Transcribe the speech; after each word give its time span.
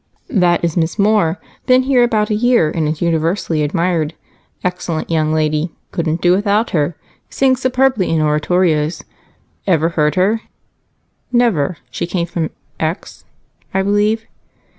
"That 0.31 0.63
is 0.65 0.75
Miss 0.75 0.97
Moore. 0.97 1.39
Been 1.67 1.83
here 1.83 2.01
about 2.03 2.31
a 2.31 2.33
year, 2.33 2.71
and 2.71 2.87
is 2.87 3.03
universally 3.03 3.61
admired. 3.61 4.15
Excellent 4.63 5.11
young 5.11 5.31
lady 5.31 5.69
couldn't 5.91 6.21
do 6.23 6.31
without 6.31 6.71
her. 6.71 6.95
Sings 7.29 7.61
superbly 7.61 8.09
in 8.09 8.19
oratorios. 8.19 9.03
Ever 9.67 9.89
heard 9.89 10.15
her?" 10.15 10.41
"Never. 11.31 11.77
She 11.91 12.07
came 12.07 12.25
from 12.25 12.49
X, 12.79 13.25
I 13.75 13.83
believe? 13.83 14.25